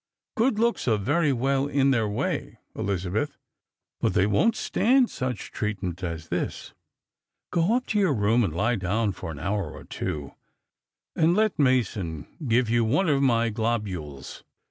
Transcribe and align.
Good 0.33 0.57
looks 0.57 0.87
are 0.87 0.97
very 0.97 1.31
well 1.31 1.67
in 1.67 1.91
their 1.91 2.07
way, 2.07 2.57
Elizabeth; 2.75 3.37
but 3.99 4.15
they 4.15 4.25
won't 4.25 4.55
stand 4.55 5.11
such 5.11 5.51
treatment 5.51 6.01
as 6.03 6.29
this. 6.29 6.73
Go 7.51 7.75
up 7.75 7.85
to 7.93 7.99
your 7.99 8.15
room 8.15 8.43
and 8.43 8.51
lie 8.55 8.77
down 8.77 9.11
for 9.11 9.29
an 9.29 9.37
hour 9.37 9.69
or 9.69 9.83
two, 9.83 10.31
and 11.15 11.35
let 11.35 11.59
Mason 11.59 12.25
give 12.47 12.67
you 12.67 12.83
one 12.83 13.09
of 13.09 13.21
my 13.21 13.49
globules." 13.49 14.43